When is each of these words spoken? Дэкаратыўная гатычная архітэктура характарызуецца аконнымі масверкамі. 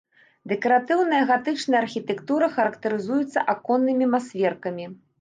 Дэкаратыўная 0.53 1.19
гатычная 1.33 1.79
архітэктура 1.85 2.49
характарызуецца 2.57 3.39
аконнымі 3.57 4.13
масверкамі. 4.19 4.95